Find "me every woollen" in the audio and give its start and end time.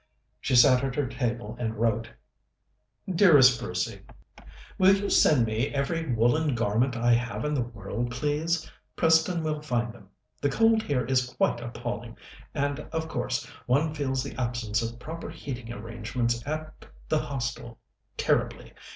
5.45-6.55